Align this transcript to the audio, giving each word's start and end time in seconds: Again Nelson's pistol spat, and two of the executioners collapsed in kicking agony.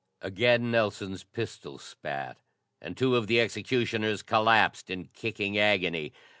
Again 0.21 0.71
Nelson's 0.71 1.23
pistol 1.23 1.77
spat, 1.77 2.39
and 2.81 2.97
two 2.97 3.15
of 3.15 3.27
the 3.27 3.39
executioners 3.39 4.23
collapsed 4.23 4.89
in 4.89 5.09
kicking 5.13 5.59
agony. 5.59 6.11